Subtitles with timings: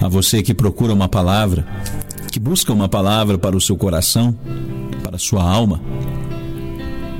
[0.00, 1.66] A você que procura uma palavra,
[2.32, 4.34] que busca uma palavra para o seu coração,
[5.02, 5.80] para a sua alma,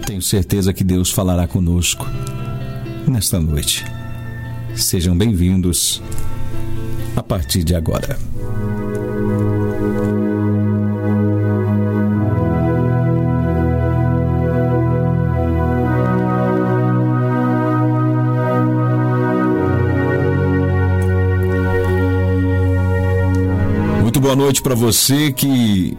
[0.06, 2.06] tenho certeza que Deus falará conosco
[3.06, 3.84] nesta noite.
[4.74, 6.02] Sejam bem-vindos
[7.14, 8.29] a partir de agora.
[24.70, 25.98] Para você que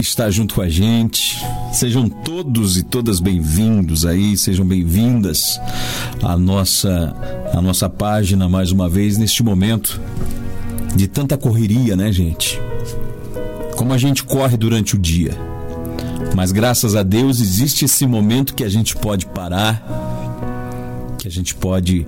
[0.00, 1.40] está junto com a gente.
[1.72, 5.60] Sejam todos e todas bem-vindos aí, sejam bem-vindas
[6.20, 7.14] à nossa
[7.54, 10.00] à nossa página mais uma vez neste momento
[10.96, 12.60] de tanta correria, né, gente?
[13.76, 15.38] Como a gente corre durante o dia.
[16.34, 19.80] Mas graças a Deus existe esse momento que a gente pode parar,
[21.18, 22.04] que a gente pode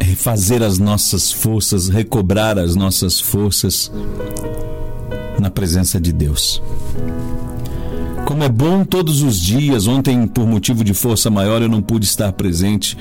[0.00, 3.90] refazer as nossas forças, recobrar as nossas forças
[5.42, 6.62] na presença de Deus.
[8.24, 9.88] Como é bom todos os dias.
[9.88, 12.96] Ontem, por motivo de força maior, eu não pude estar presente,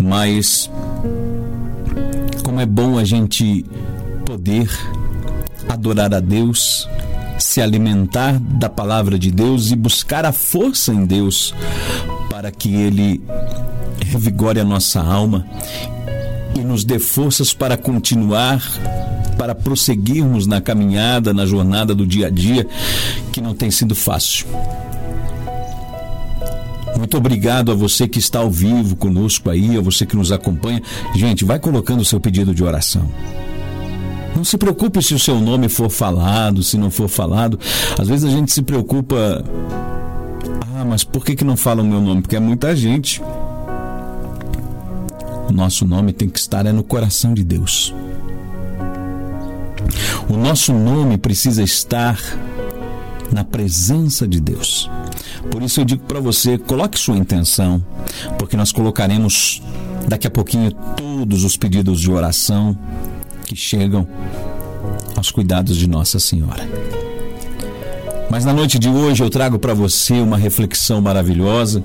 [0.00, 0.70] mas
[2.44, 3.64] como é bom a gente
[4.26, 4.70] poder
[5.68, 6.86] adorar a Deus,
[7.38, 11.54] se alimentar da palavra de Deus e buscar a força em Deus
[12.30, 13.22] para que Ele
[14.04, 15.46] revigore a nossa alma
[16.54, 18.62] e nos dê forças para continuar
[19.36, 22.66] para prosseguirmos na caminhada, na jornada do dia a dia,
[23.32, 24.46] que não tem sido fácil.
[26.96, 30.82] Muito obrigado a você que está ao vivo conosco aí, a você que nos acompanha.
[31.14, 33.06] Gente, vai colocando o seu pedido de oração.
[34.34, 37.58] Não se preocupe se o seu nome for falado, se não for falado.
[37.98, 39.44] Às vezes a gente se preocupa.
[40.74, 42.22] Ah, mas por que, que não fala o meu nome?
[42.22, 43.22] Porque é muita gente.
[45.48, 47.94] O nosso nome tem que estar é no coração de Deus.
[50.28, 52.18] O nosso nome precisa estar
[53.32, 54.90] na presença de Deus.
[55.50, 57.84] Por isso eu digo para você, coloque sua intenção,
[58.38, 59.62] porque nós colocaremos
[60.08, 62.76] daqui a pouquinho todos os pedidos de oração
[63.44, 64.06] que chegam
[65.16, 66.68] aos cuidados de Nossa Senhora.
[68.28, 71.82] Mas na noite de hoje eu trago para você uma reflexão maravilhosa.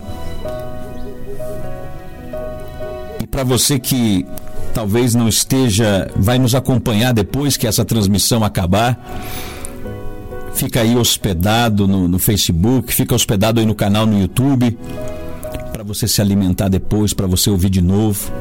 [3.21, 4.25] E para você que
[4.73, 8.99] talvez não esteja, vai nos acompanhar depois que essa transmissão acabar.
[10.53, 14.77] Fica aí hospedado no, no Facebook, fica hospedado aí no canal no YouTube,
[15.71, 18.31] para você se alimentar depois, para você ouvir de novo.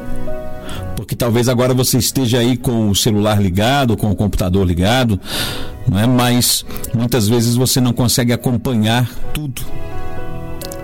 [0.95, 5.19] Porque talvez agora você esteja aí com o celular ligado, com o computador ligado,
[5.87, 6.05] não é?
[6.05, 9.61] Mas muitas vezes você não consegue acompanhar tudo.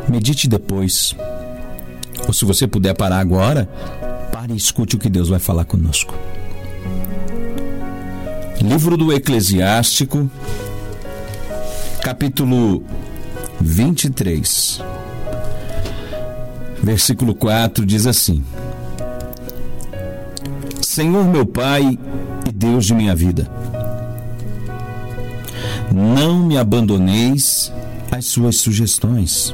[0.09, 1.15] Medite depois.
[2.25, 3.69] Ou se você puder parar agora,
[4.31, 6.13] Pare e escute o que Deus vai falar conosco.
[8.61, 10.29] Livro do Eclesiástico,
[12.01, 12.83] capítulo
[13.59, 14.81] 23,
[16.81, 18.43] versículo 4 diz assim:
[20.81, 21.97] Senhor meu Pai
[22.47, 23.49] e Deus de minha vida,
[25.93, 27.71] não me abandoneis
[28.11, 29.53] às suas sugestões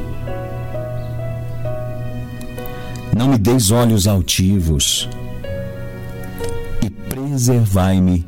[3.24, 5.08] não me deis olhos altivos
[6.82, 8.28] e preservai-me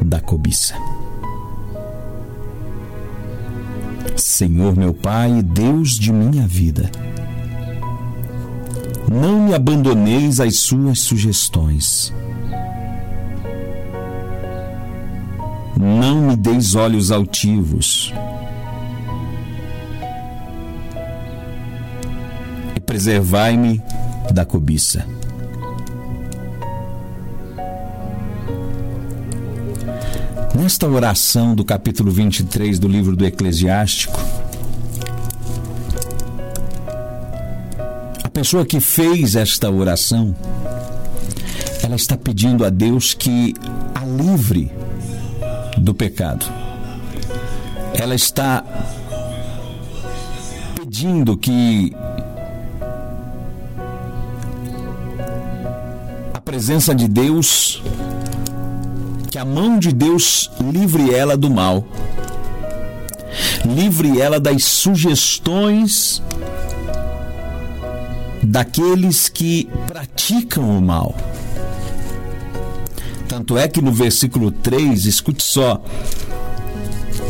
[0.00, 0.74] da cobiça.
[4.14, 6.88] Senhor meu Pai, Deus de minha vida,
[9.10, 12.14] não me abandoneis às suas sugestões.
[15.76, 18.14] Não me deis olhos altivos
[22.76, 23.82] e preservai-me
[24.32, 25.04] da cobiça.
[30.54, 34.20] Nesta oração do capítulo 23 do livro do Eclesiástico,
[38.24, 40.34] a pessoa que fez esta oração,
[41.82, 43.54] ela está pedindo a Deus que
[43.94, 44.70] a livre
[45.78, 46.44] do pecado.
[47.94, 48.64] Ela está
[50.74, 51.94] pedindo que
[56.58, 57.80] presença de Deus,
[59.30, 61.86] que a mão de Deus livre ela do mal,
[63.64, 66.20] livre ela das sugestões
[68.42, 71.14] daqueles que praticam o mal.
[73.28, 75.80] Tanto é que no versículo 3, escute só,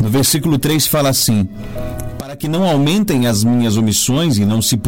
[0.01, 1.47] no versículo 3 fala assim:
[2.39, 4.79] que não aumentem as minhas omissões e não se,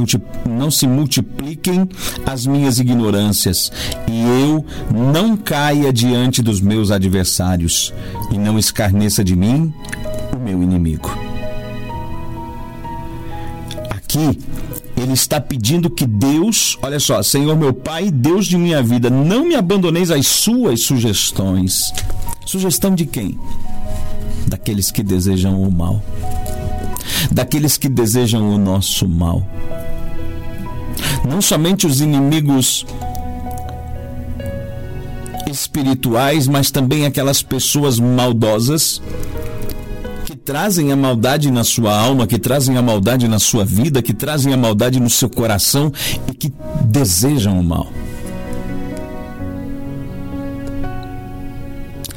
[0.50, 1.41] não se multipliquem
[2.26, 3.72] as minhas ignorâncias,
[4.08, 7.94] e eu não caia diante dos meus adversários,
[8.32, 9.74] e não escarneça de mim
[10.34, 11.10] o meu inimigo.
[13.90, 14.40] Aqui,
[14.98, 19.46] ele está pedindo que Deus, olha só, Senhor meu Pai, Deus de minha vida, não
[19.46, 21.92] me abandoneis as suas sugestões.
[22.46, 23.40] Sugestão de quem?
[24.48, 26.04] Daqueles que desejam o mal.
[27.32, 29.48] Daqueles que desejam o nosso mal.
[31.32, 32.86] Não somente os inimigos
[35.50, 39.02] espirituais, mas também aquelas pessoas maldosas
[40.44, 44.54] trazem a maldade na sua alma, que trazem a maldade na sua vida, que trazem
[44.54, 45.94] a maldade no seu coração
[46.28, 46.52] e que
[46.84, 47.88] desejam o mal.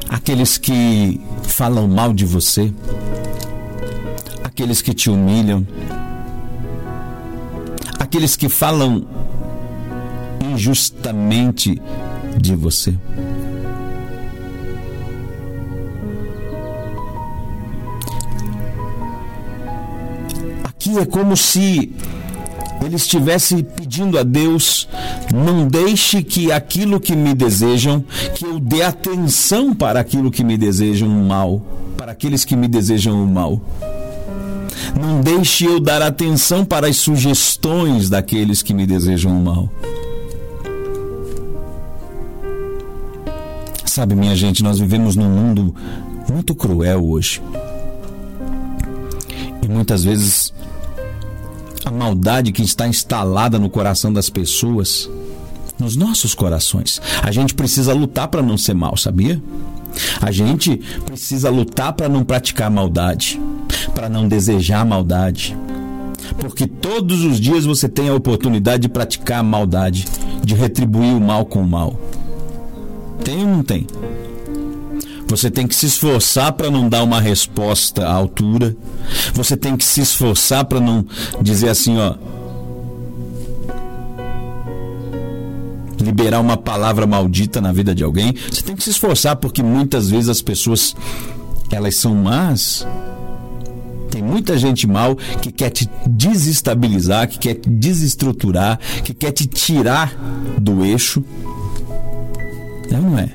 [0.08, 2.72] Aqueles que falam mal de você,
[4.42, 5.64] aqueles que te humilham,
[8.14, 9.04] aqueles que falam
[10.40, 11.82] injustamente
[12.38, 12.94] de você.
[20.96, 21.92] é como se
[22.84, 24.88] ele estivesse pedindo a Deus:
[25.34, 28.04] não deixe que aquilo que me desejam,
[28.36, 31.60] que eu dê atenção para aquilo que me desejam o mal,
[31.96, 33.60] para aqueles que me desejam o mal.
[34.98, 39.68] Não deixe eu dar atenção para as sugestões daqueles que me desejam o mal.
[43.84, 45.74] Sabe, minha gente, nós vivemos num mundo
[46.30, 47.40] muito cruel hoje.
[49.62, 50.52] E muitas vezes
[51.84, 55.08] a maldade que está instalada no coração das pessoas,
[55.78, 57.00] nos nossos corações.
[57.22, 59.40] A gente precisa lutar para não ser mal, sabia?
[60.20, 63.40] A gente precisa lutar para não praticar maldade,
[63.94, 65.56] para não desejar maldade.
[66.38, 70.06] Porque todos os dias você tem a oportunidade de praticar a maldade,
[70.42, 71.98] de retribuir o mal com o mal.
[73.22, 73.86] Tem ou não tem?
[75.28, 78.76] Você tem que se esforçar para não dar uma resposta à altura.
[79.32, 81.04] Você tem que se esforçar para não
[81.40, 82.14] dizer assim, ó.
[86.00, 88.34] Liberar uma palavra maldita na vida de alguém.
[88.50, 90.94] Você tem que se esforçar porque muitas vezes as pessoas
[91.72, 92.86] elas são más.
[94.14, 99.44] Tem muita gente mal que quer te desestabilizar, que quer te desestruturar, que quer te
[99.44, 100.14] tirar
[100.56, 101.24] do eixo.
[102.92, 103.28] Não, não é?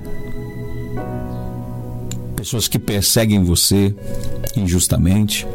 [2.33, 3.93] pessoas que perseguem você
[4.55, 5.45] injustamente.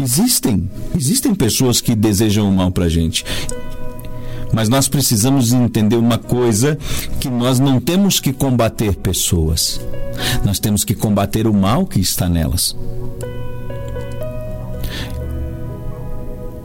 [0.00, 3.26] Existem, existem pessoas que desejam mal pra gente.
[4.52, 6.78] Mas nós precisamos entender uma coisa:
[7.20, 9.80] que nós não temos que combater pessoas,
[10.44, 12.76] nós temos que combater o mal que está nelas.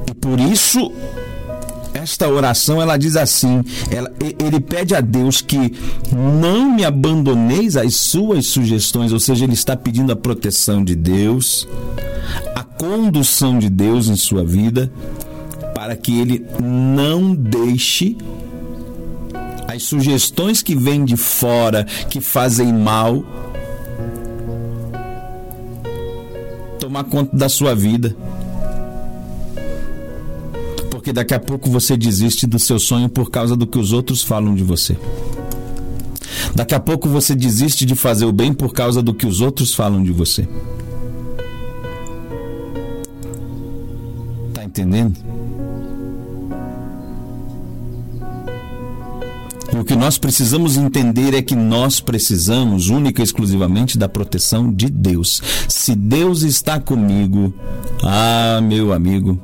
[0.10, 0.92] E por isso
[2.08, 5.74] esta oração ela diz assim: ela, ele pede a Deus que
[6.16, 11.68] não me abandoneis as suas sugestões, ou seja, ele está pedindo a proteção de Deus,
[12.56, 14.92] a condução de Deus em sua vida,
[15.88, 18.18] para que ele não deixe
[19.70, 23.24] as sugestões que vêm de fora, que fazem mal,
[26.78, 28.14] tomar conta da sua vida
[30.92, 34.22] porque daqui a pouco você desiste do seu sonho por causa do que os outros
[34.22, 34.98] falam de você.
[36.54, 39.74] Daqui a pouco você desiste de fazer o bem por causa do que os outros
[39.74, 40.46] falam de você.
[44.54, 45.27] Tá entendendo?
[49.78, 54.74] E o que nós precisamos entender é que nós precisamos única e exclusivamente da proteção
[54.74, 55.40] de Deus.
[55.70, 57.54] Se Deus está comigo,
[58.04, 59.40] ah, meu amigo,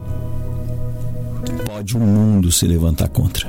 [1.67, 3.47] pode o mundo se levantar contra.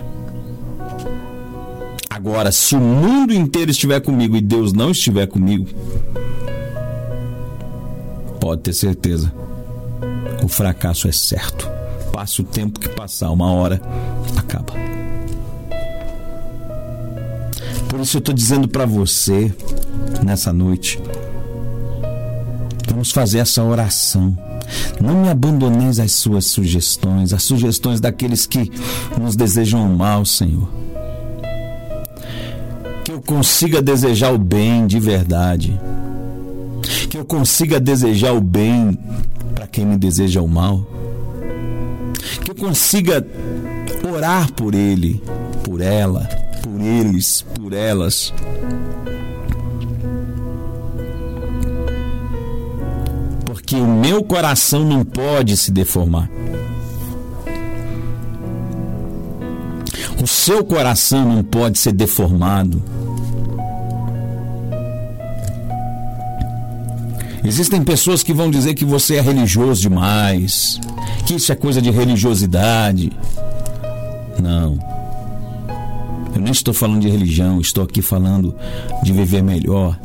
[2.10, 5.66] Agora, se o mundo inteiro estiver comigo e Deus não estiver comigo,
[8.38, 9.32] pode ter certeza,
[10.42, 11.66] o fracasso é certo.
[12.12, 13.80] Passa o tempo que passar, uma hora
[14.36, 14.93] acaba.
[18.04, 19.50] Isso eu estou dizendo para você
[20.23, 21.00] nessa noite,
[22.87, 24.37] vamos fazer essa oração
[25.00, 28.70] não me abandoneis as suas sugestões, as sugestões daqueles que
[29.18, 30.68] nos desejam o mal, Senhor.
[33.02, 35.80] Que eu consiga desejar o bem de verdade.
[37.08, 38.99] Que eu consiga desejar o bem
[39.54, 40.87] para quem me deseja o mal.
[42.44, 43.26] Que eu consiga
[44.06, 45.23] orar por ele,
[45.62, 46.28] por ela,
[46.64, 48.33] por eles, por elas
[53.64, 56.28] Porque o meu coração não pode se deformar.
[60.23, 62.83] O seu coração não pode ser deformado.
[67.42, 70.80] Existem pessoas que vão dizer que você é religioso demais,
[71.26, 73.12] que isso é coisa de religiosidade.
[74.42, 74.93] Não.
[76.34, 78.54] Eu nem estou falando de religião, estou aqui falando
[79.02, 79.98] de viver melhor,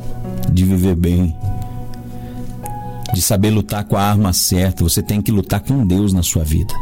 [0.51, 1.35] de viver bem,
[3.13, 4.83] de saber lutar com a arma certa.
[4.83, 6.73] Você tem que lutar com Deus na sua vida.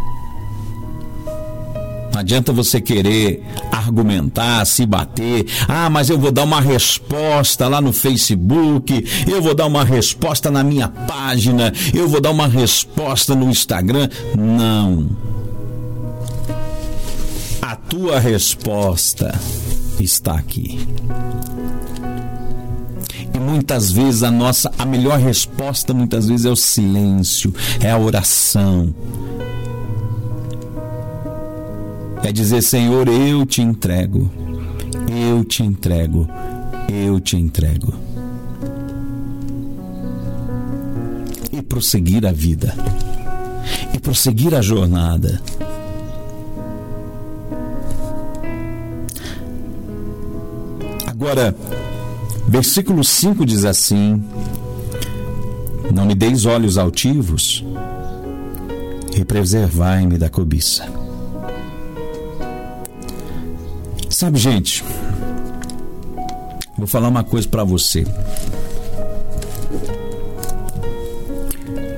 [2.18, 5.46] Não adianta você querer argumentar, se bater.
[5.68, 10.50] Ah, mas eu vou dar uma resposta lá no Facebook, eu vou dar uma resposta
[10.50, 14.10] na minha página, eu vou dar uma resposta no Instagram.
[14.36, 15.37] Não.
[17.90, 19.34] Tua resposta
[20.00, 20.88] está aqui.
[23.34, 27.98] E muitas vezes a nossa a melhor resposta muitas vezes é o silêncio, é a
[27.98, 28.94] oração
[32.28, 34.30] é dizer: Senhor, eu te entrego,
[35.08, 36.28] eu te entrego,
[36.90, 37.94] eu te entrego.
[41.52, 42.76] E prosseguir a vida,
[43.94, 45.42] e prosseguir a jornada.
[51.30, 51.54] Agora,
[52.48, 54.24] versículo 5 diz assim:
[55.94, 57.66] Não me deis olhos altivos,
[59.14, 60.90] e preservai-me da cobiça.
[64.10, 64.86] Sabe, gente,
[66.78, 68.08] vou falar uma coisa para você.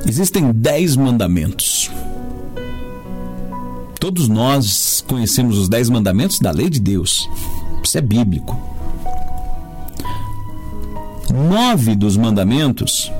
[0.08, 1.92] Existem dez mandamentos.
[4.00, 7.30] Todos nós conhecemos os dez mandamentos da lei de Deus.
[7.84, 8.79] Isso é bíblico.
[11.34, 13.12] Nove dos mandamentos.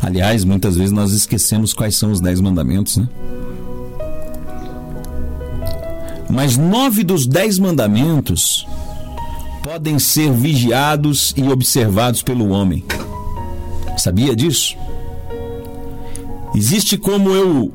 [0.00, 3.08] Aliás, muitas vezes nós esquecemos quais são os dez mandamentos, né?
[6.28, 8.66] Mas nove dos dez mandamentos
[9.62, 12.84] podem ser vigiados e observados pelo homem.
[13.96, 14.76] Sabia disso?
[16.54, 17.72] Existe como eu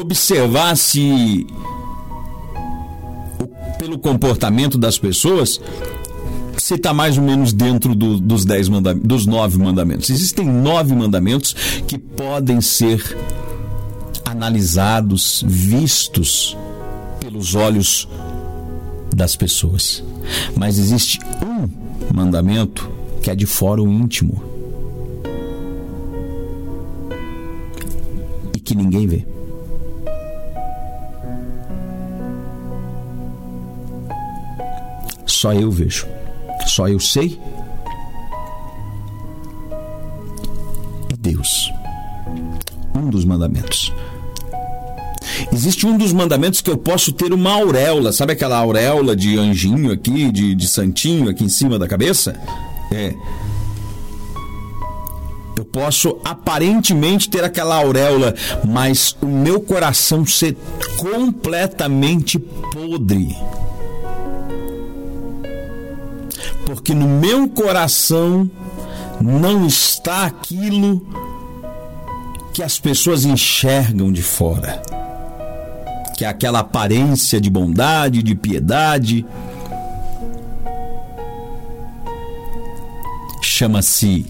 [0.00, 1.46] observar se
[3.78, 5.60] pelo comportamento das pessoas
[6.66, 10.10] se está mais ou menos dentro do, dos dez mandamentos, dos nove mandamentos.
[10.10, 11.54] Existem nove mandamentos
[11.86, 13.00] que podem ser
[14.24, 16.56] analisados, vistos
[17.20, 18.08] pelos olhos
[19.14, 20.02] das pessoas.
[20.56, 21.68] Mas existe um
[22.12, 22.90] mandamento
[23.22, 24.42] que é de fora o íntimo
[28.52, 29.24] e que ninguém vê.
[35.24, 36.08] Só eu vejo,
[36.76, 37.40] só eu sei.
[41.18, 41.72] Deus.
[42.94, 43.90] Um dos mandamentos.
[45.50, 49.90] Existe um dos mandamentos que eu posso ter uma auréola, sabe aquela auréola de anjinho
[49.90, 52.38] aqui, de, de santinho aqui em cima da cabeça?
[52.92, 53.14] É.
[55.56, 58.34] Eu posso aparentemente ter aquela auréola,
[58.66, 60.54] mas o meu coração ser
[60.98, 63.34] completamente podre.
[66.66, 68.50] Porque no meu coração
[69.20, 71.06] não está aquilo
[72.52, 74.82] que as pessoas enxergam de fora
[76.16, 79.26] que é aquela aparência de bondade, de piedade.
[83.42, 84.24] Chama-se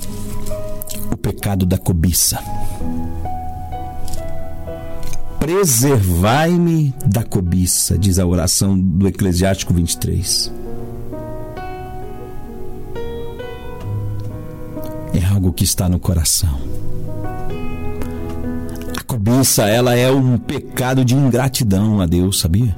[1.12, 2.40] o pecado da cobiça.
[5.38, 10.65] Preservai-me da cobiça, diz a oração do Eclesiástico 23.
[15.36, 16.58] Algo que está no coração
[19.06, 22.76] cobiça, ela é um pecado de ingratidão a Deus, sabia?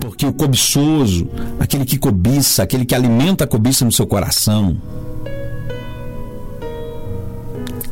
[0.00, 4.76] Porque o cobiçoso, aquele que cobiça, aquele que alimenta a cobiça no seu coração,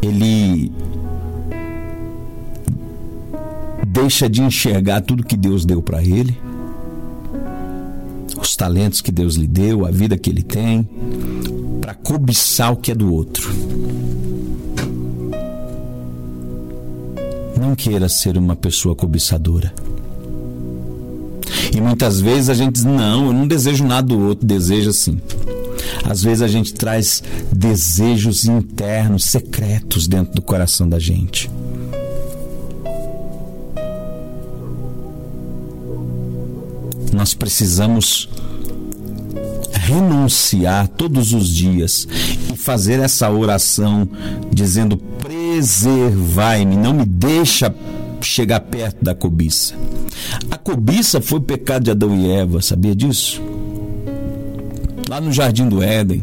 [0.02, 0.73] ele
[3.87, 6.37] deixa de enxergar tudo que Deus deu para ele,
[8.40, 10.88] os talentos que Deus lhe deu, a vida que ele tem,
[11.82, 13.50] para cobiçar o que é do outro.
[17.60, 19.74] Não queira ser uma pessoa cobiçadora.
[21.74, 25.20] E muitas vezes a gente diz: não, eu não desejo nada do outro, deseja sim.
[26.04, 27.22] Às vezes a gente traz
[27.52, 31.50] desejos internos, secretos dentro do coração da gente.
[37.12, 38.28] Nós precisamos
[39.92, 42.08] renunciar todos os dias
[42.52, 44.08] e fazer essa oração
[44.50, 47.75] dizendo: preservai-me, não me deixa
[48.20, 49.75] chegar perto da cobiça.
[50.50, 53.42] A cobiça foi o pecado de Adão e Eva, sabia disso?
[55.08, 56.22] Lá no jardim do Éden.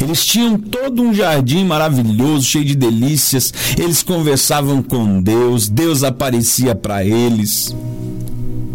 [0.00, 3.54] Eles tinham todo um jardim maravilhoso, cheio de delícias.
[3.78, 7.76] Eles conversavam com Deus, Deus aparecia para eles.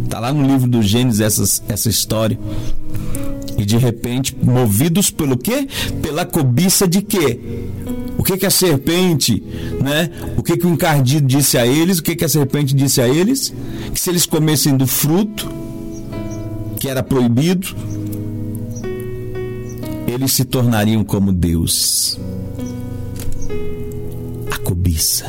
[0.09, 2.39] Tá lá no livro do Gênesis essa, essa história.
[3.73, 5.67] De repente, movidos pelo quê?
[5.99, 7.39] Pela cobiça de quê?
[8.19, 9.41] O que que a serpente,
[9.81, 10.11] né?
[10.37, 11.97] O que que o encardido disse a eles?
[11.97, 13.51] O que que a serpente disse a eles?
[13.91, 15.49] Que se eles comessem do fruto
[16.79, 17.75] que era proibido,
[20.07, 22.19] eles se tornariam como Deus.
[24.51, 25.25] A cobiça.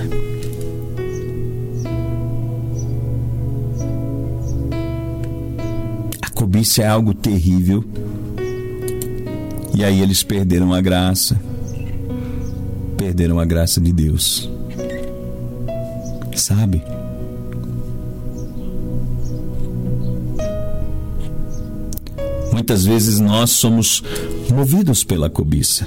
[6.20, 7.82] A cobiça é algo terrível.
[9.74, 11.38] E aí eles perderam a graça.
[12.96, 14.48] Perderam a graça de Deus.
[16.36, 16.82] Sabe?
[22.52, 24.02] Muitas vezes nós somos
[24.52, 25.86] movidos pela cobiça.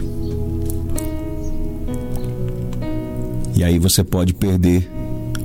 [3.55, 4.87] E aí você pode perder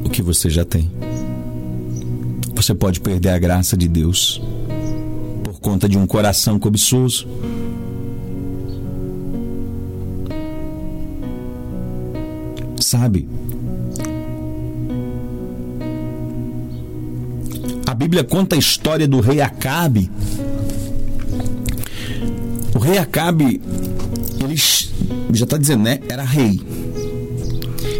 [0.04, 0.90] o que você já tem.
[2.54, 4.42] Você pode perder a graça de Deus
[5.42, 7.26] por conta de um coração cobiçoso.
[12.92, 13.26] Sabe?
[17.86, 20.10] A Bíblia conta a história do rei Acabe
[22.82, 23.60] rei Acabe,
[24.40, 24.56] ele
[25.32, 26.00] já está dizendo, né?
[26.08, 26.60] Era rei.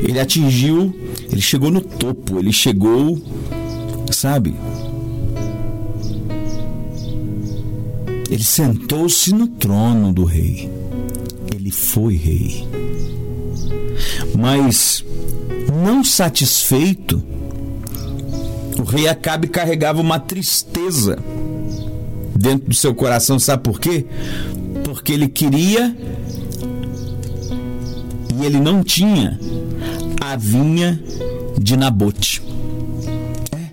[0.03, 0.95] Ele atingiu,
[1.31, 3.21] ele chegou no topo, ele chegou,
[4.11, 4.55] sabe?
[8.29, 10.69] Ele sentou-se no trono do rei.
[11.55, 12.67] Ele foi rei.
[14.39, 15.05] Mas,
[15.85, 17.23] não satisfeito,
[18.79, 21.19] o rei Acabe carregava uma tristeza
[22.35, 24.07] dentro do seu coração, sabe por quê?
[24.93, 25.97] porque ele queria
[28.39, 29.41] e ele não tinha
[30.21, 31.03] a vinha
[31.59, 32.43] de Nabote.
[33.53, 33.71] É.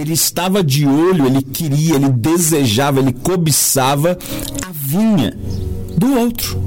[0.00, 4.18] Ele estava de olho, ele queria, ele desejava, ele cobiçava
[4.66, 5.38] a vinha
[6.02, 6.60] do outro.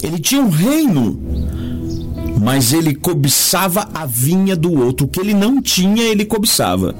[0.00, 1.20] Ele tinha um reino,
[2.40, 5.06] mas ele cobiçava a vinha do outro.
[5.06, 6.94] O que ele não tinha, ele cobiçava.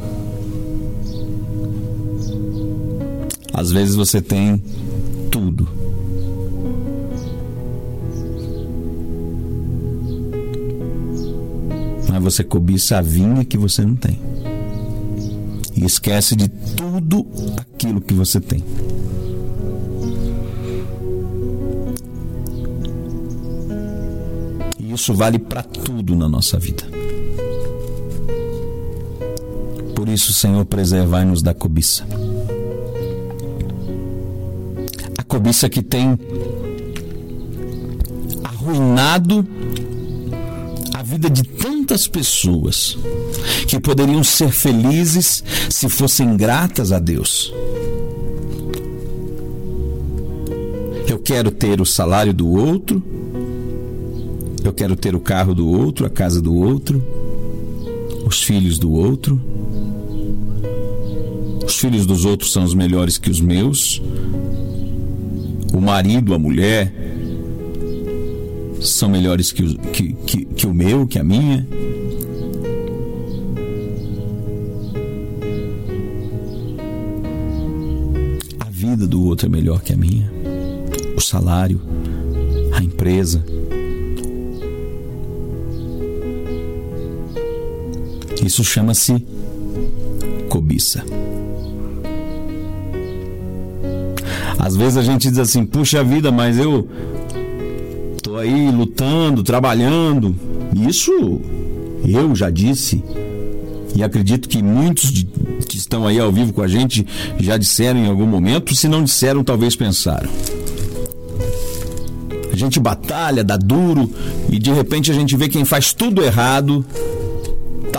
[3.54, 4.60] Às vezes você tem
[5.30, 5.68] tudo.
[12.08, 14.18] Mas você cobiça a vinha que você não tem.
[15.76, 17.24] E esquece de tudo
[17.56, 18.64] aquilo que você tem.
[25.00, 26.84] Isso vale para tudo na nossa vida.
[29.94, 32.06] Por isso, Senhor, preservai-nos da cobiça
[35.30, 36.18] cobiça que tem
[38.42, 39.46] arruinado
[40.92, 42.98] a vida de tantas pessoas
[43.68, 47.54] que poderiam ser felizes se fossem gratas a Deus.
[51.06, 53.00] Eu quero ter o salário do outro,
[54.80, 57.04] quero ter o carro do outro, a casa do outro,
[58.24, 59.38] os filhos do outro.
[61.66, 64.00] Os filhos dos outros são os melhores que os meus
[65.74, 66.90] o marido, a mulher,
[68.80, 71.68] são melhores que o, que, que, que o meu, que a minha.
[78.58, 80.32] A vida do outro é melhor que a minha.
[81.14, 81.82] O salário,
[82.72, 83.44] a empresa.
[88.50, 89.24] Isso chama-se
[90.48, 91.04] cobiça.
[94.58, 96.88] Às vezes a gente diz assim, puxa vida, mas eu
[98.20, 100.34] tô aí lutando, trabalhando.
[100.74, 101.40] Isso
[102.04, 103.04] eu já disse.
[103.94, 105.26] E acredito que muitos de,
[105.68, 107.06] que estão aí ao vivo com a gente
[107.38, 110.28] já disseram em algum momento, se não disseram, talvez pensaram.
[112.52, 114.10] A gente batalha, dá duro
[114.50, 116.84] e de repente a gente vê quem faz tudo errado.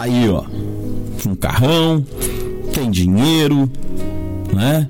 [0.02, 0.44] Tá aí, ó.
[1.28, 2.04] Um carrão,
[2.74, 3.70] tem dinheiro,
[4.52, 4.90] né?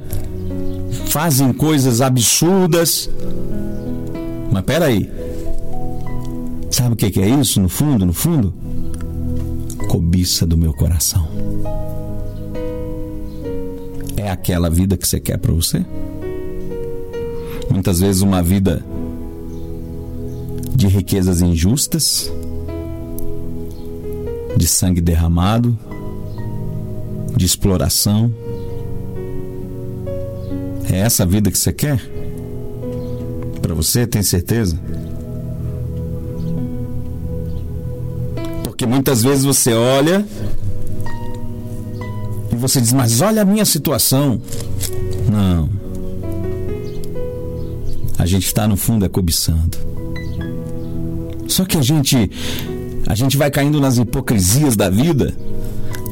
[1.07, 3.09] fazem coisas absurdas.
[4.49, 5.11] Mas peraí.
[6.69, 8.53] Sabe o que é isso no fundo, no fundo?
[9.89, 11.27] Cobiça do meu coração.
[14.15, 15.85] É aquela vida que você quer para você?
[17.69, 18.81] Muitas vezes uma vida
[20.73, 22.31] de riquezas injustas,
[24.61, 25.75] de sangue derramado,
[27.35, 28.31] de exploração.
[30.87, 31.99] É essa a vida que você quer?
[33.59, 34.79] Para você, tem certeza?
[38.63, 40.23] Porque muitas vezes você olha
[42.51, 44.39] e você diz: Mas olha a minha situação.
[45.27, 45.69] Não.
[48.15, 49.75] A gente está no fundo é cobiçando.
[51.47, 52.29] Só que a gente
[53.07, 55.33] a gente vai caindo nas hipocrisias da vida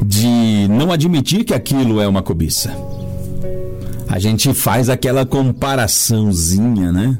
[0.05, 2.75] de não admitir que aquilo é uma cobiça.
[4.07, 7.17] A gente faz aquela comparaçãozinha, né?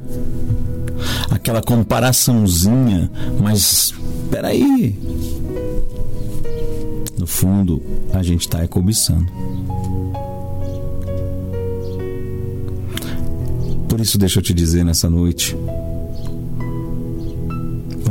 [1.30, 3.10] Aquela comparaçãozinha,
[3.42, 3.94] mas
[4.32, 4.98] peraí.
[7.18, 7.82] No fundo,
[8.14, 9.28] a gente está cobiçando.
[13.88, 15.56] Por isso, deixa eu te dizer nessa noite.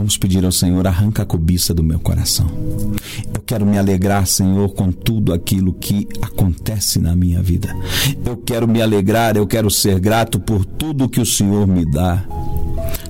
[0.09, 2.47] Vamos pedir ao Senhor, arranca a cobiça do meu coração.
[3.35, 7.77] Eu quero me alegrar, Senhor, com tudo aquilo que acontece na minha vida.
[8.25, 12.25] Eu quero me alegrar, eu quero ser grato por tudo que o Senhor me dá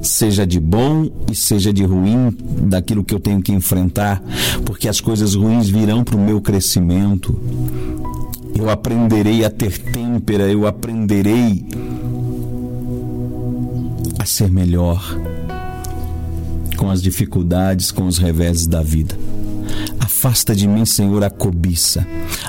[0.03, 4.21] seja de bom e seja de ruim, daquilo que eu tenho que enfrentar,
[4.67, 7.41] porque as coisas ruins virão para o meu crescimento.
[8.57, 11.65] Eu aprenderei a ter têmpera, eu aprenderei
[14.19, 15.38] a ser melhor
[16.79, 19.15] com as dificuldades, com os reveses da vida.
[20.01, 22.07] Afasta de mim, Senhor, a cobiça.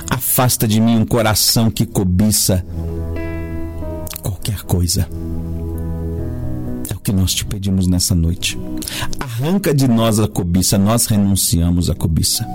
[0.08, 2.64] Afasta de mim um coração que cobiça
[4.22, 5.06] qualquer coisa
[7.10, 8.58] que nós te pedimos nessa noite.
[9.18, 12.46] Arranca de nós a cobiça, nós renunciamos à cobiça.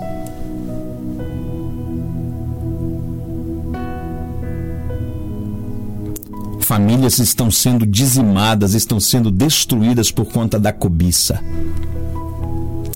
[6.76, 11.42] Famílias estão sendo dizimadas, estão sendo destruídas por conta da cobiça.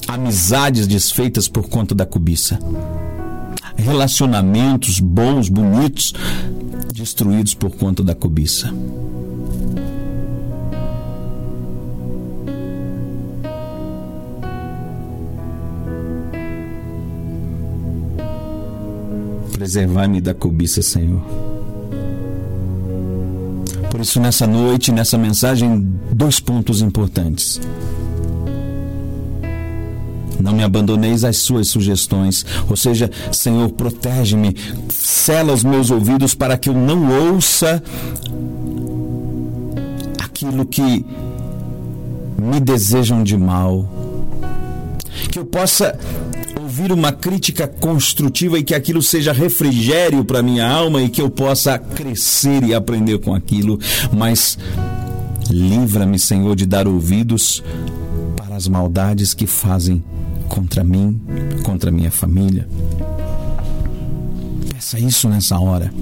[0.06, 2.58] Amizades desfeitas por conta da cobiça.
[3.76, 6.12] Relacionamentos bons, bonitos,
[6.92, 8.70] destruídos por conta da cobiça.
[19.54, 21.59] Preservar-me da cobiça, Senhor.
[24.00, 27.60] Por isso, nessa noite, nessa mensagem, dois pontos importantes.
[30.40, 34.56] Não me abandoneis as suas sugestões, ou seja, Senhor, protege-me,
[34.88, 37.82] sela os meus ouvidos para que eu não ouça
[40.18, 41.04] aquilo que
[42.38, 43.86] me desejam de mal,
[45.30, 45.94] que eu possa
[46.80, 51.28] ouvir uma crítica construtiva e que aquilo seja refrigério para minha alma e que eu
[51.28, 53.78] possa crescer e aprender com aquilo,
[54.10, 54.58] mas
[55.50, 57.62] livra-me, Senhor, de dar ouvidos
[58.34, 60.02] para as maldades que fazem
[60.48, 61.20] contra mim,
[61.62, 62.66] contra minha família.
[64.72, 65.92] Peça isso nessa hora.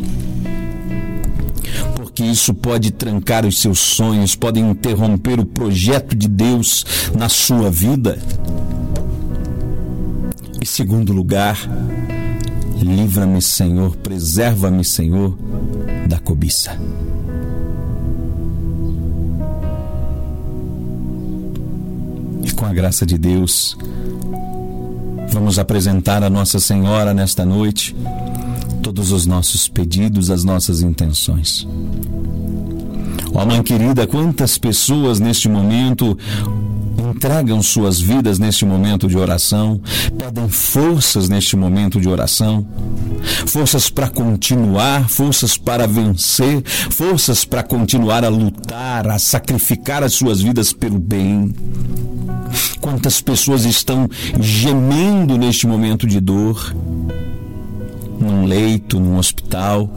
[1.97, 6.85] Porque isso pode trancar os seus sonhos, pode interromper o projeto de Deus
[7.17, 8.19] na sua vida
[10.69, 11.59] segundo lugar,
[12.81, 15.37] livra-me, Senhor, preserva-me, Senhor,
[16.07, 16.79] da cobiça.
[22.45, 23.77] E com a graça de Deus,
[25.31, 27.97] vamos apresentar a Nossa Senhora nesta noite
[28.83, 31.67] todos os nossos pedidos, as nossas intenções.
[33.35, 36.17] Ó oh, Mãe querida, quantas pessoas neste momento
[37.19, 39.81] entregam suas vidas neste momento de oração,
[40.17, 42.65] pedem forças neste momento de oração,
[43.45, 50.41] forças para continuar, forças para vencer, forças para continuar a lutar, a sacrificar as suas
[50.41, 51.53] vidas pelo bem.
[52.81, 54.09] Quantas pessoas estão
[54.41, 56.73] gemendo neste momento de dor,
[58.21, 59.91] num leito, num hospital.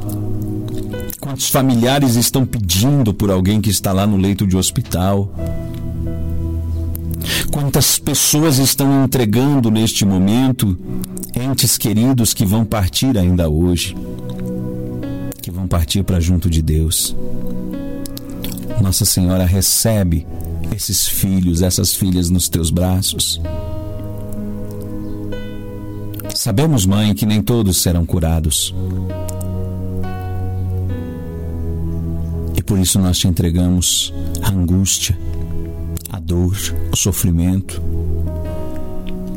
[1.20, 5.32] Quantos familiares estão pedindo por alguém que está lá no leito de hospital?
[7.52, 10.78] Quantas pessoas estão entregando neste momento
[11.36, 13.96] entes queridos que vão partir ainda hoje,
[15.42, 17.16] que vão partir para junto de Deus.
[18.82, 20.26] Nossa Senhora recebe
[20.76, 23.42] esses filhos, essas filhas nos teus braços.
[26.34, 28.74] Sabemos, mãe, que nem todos serão curados.
[32.58, 35.18] E por isso nós te entregamos a angústia,
[36.32, 36.56] dor,
[36.94, 37.82] o sofrimento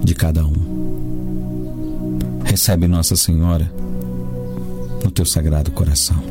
[0.05, 2.19] de cada um.
[2.45, 3.69] Recebe Nossa Senhora
[5.03, 6.23] no teu sagrado coração.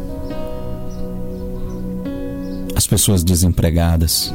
[2.73, 4.34] As pessoas desempregadas,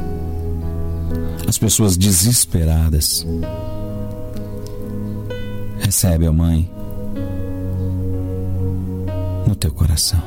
[1.47, 3.25] as pessoas desesperadas.
[5.79, 6.69] Recebe, ó Mãe,
[9.47, 10.21] no teu coração.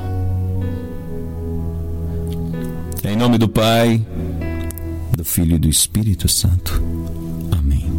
[3.05, 4.05] Em nome do Pai,
[5.23, 6.83] do Filho e do Espírito Santo.
[7.49, 7.89] Amém.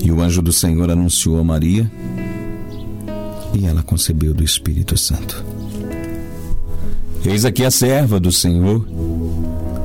[0.00, 1.90] E o anjo do Senhor anunciou a Maria,
[3.52, 5.44] e ela concebeu do Espírito Santo.
[7.26, 8.86] Eis aqui a serva do Senhor,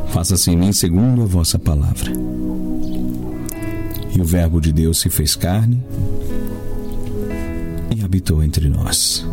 [0.10, 2.12] faça-se em mim segundo a vossa palavra.
[4.16, 5.84] E o Verbo de Deus se fez carne
[7.98, 9.26] e habitou entre nós.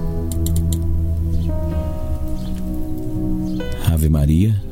[3.93, 4.72] Ave Maria,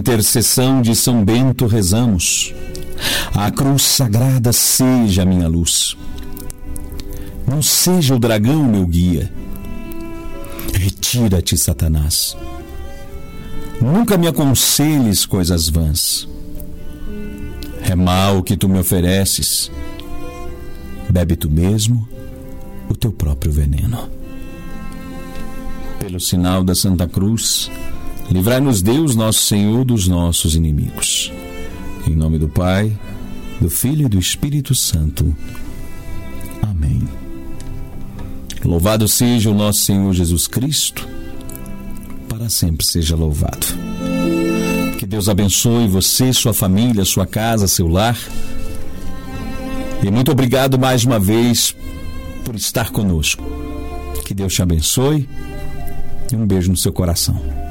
[0.00, 2.54] Intercessão de São Bento, rezamos.
[3.34, 5.94] A cruz sagrada seja minha luz.
[7.46, 9.30] Não seja o dragão meu guia.
[10.72, 12.34] Retira-te, Satanás.
[13.80, 16.26] Nunca me aconselhes coisas vãs.
[17.82, 19.70] É mal o que tu me ofereces.
[21.10, 22.08] Bebe tu mesmo
[22.88, 24.08] o teu próprio veneno.
[25.98, 27.70] Pelo sinal da Santa Cruz,
[28.30, 31.32] livrai-nos Deus, nosso Senhor, dos nossos inimigos.
[32.06, 32.96] Em nome do Pai,
[33.60, 35.34] do Filho e do Espírito Santo.
[36.62, 37.02] Amém.
[38.64, 41.06] Louvado seja o nosso Senhor Jesus Cristo,
[42.28, 43.66] para sempre seja louvado.
[44.98, 48.18] Que Deus abençoe você, sua família, sua casa, seu lar.
[50.02, 51.74] E muito obrigado mais uma vez
[52.44, 53.42] por estar conosco.
[54.24, 55.28] Que Deus te abençoe
[56.32, 57.69] e um beijo no seu coração.